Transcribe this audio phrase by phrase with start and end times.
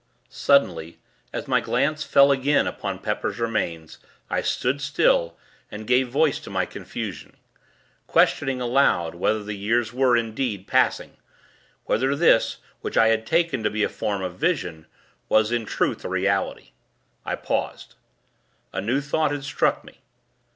[0.29, 0.97] Suddenly,
[1.31, 3.99] as my glance fell again upon Pepper's remains,
[4.31, 5.37] I stood still,
[5.69, 7.37] and gave voice to my confusion
[8.07, 11.17] questioning, aloud, whether the years were, indeed, passing;
[11.85, 14.87] whether this, which I had taken to be a form of vision,
[15.29, 16.71] was, in truth, a reality.
[17.23, 17.93] I paused.
[18.73, 19.99] A new thought had struck me.